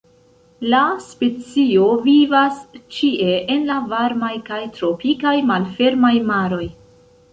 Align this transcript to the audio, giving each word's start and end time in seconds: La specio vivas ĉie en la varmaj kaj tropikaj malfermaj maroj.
La 0.73 0.77
specio 1.07 1.83
vivas 2.07 2.57
ĉie 2.95 3.35
en 3.57 3.69
la 3.69 3.77
varmaj 3.95 4.33
kaj 4.49 4.61
tropikaj 4.79 5.35
malfermaj 5.51 6.15
maroj. 6.33 6.65